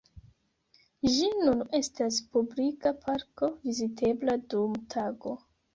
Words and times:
Ĝi 1.15 1.29
nun 1.41 1.61
estas 1.81 2.19
publika 2.33 2.95
parko 3.05 3.55
vizitebla 3.69 4.41
dum 4.51 4.79
tago. 4.99 5.41